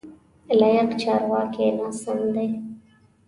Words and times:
لایق: 0.59 0.89
چارواکی 1.01 1.67
ناسم 1.77 2.19
دی. 2.33 2.47